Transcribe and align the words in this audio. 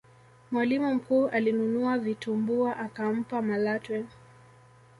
mwalimu 0.51 0.95
mkuu 0.95 1.27
alinunua 1.27 1.97
vitumbua 1.97 2.77
akampa 2.77 3.41
malatwe 3.41 4.05